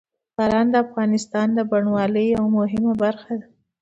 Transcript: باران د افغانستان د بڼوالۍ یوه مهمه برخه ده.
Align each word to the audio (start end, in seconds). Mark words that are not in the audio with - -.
باران 0.37 0.67
د 0.73 0.75
افغانستان 0.85 1.47
د 1.53 1.59
بڼوالۍ 1.69 2.25
یوه 2.35 2.49
مهمه 2.57 2.93
برخه 3.03 3.33
ده. 3.39 3.47